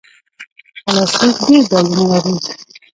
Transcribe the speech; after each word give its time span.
پلاستيک 0.85 1.35
ډېر 1.47 1.63
ډولونه 1.71 2.05
لري. 2.23 2.35